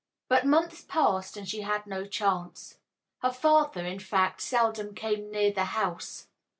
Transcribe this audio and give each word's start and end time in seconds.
But 0.27 0.47
months 0.47 0.83
passed 0.83 1.37
and 1.37 1.47
she 1.47 1.61
had 1.61 1.85
no 1.85 2.05
chance. 2.07 2.79
Her 3.19 3.29
father, 3.31 3.85
in 3.85 3.99
fact, 3.99 4.41
seldom 4.41 4.95
came 4.95 5.29
near 5.29 5.51
the 5.51 5.65
house. 5.77 6.25